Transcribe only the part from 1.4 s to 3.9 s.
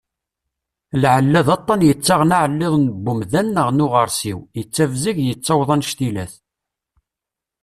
d aṭan yettaɣen aɛelliḍ n umdan neɣ n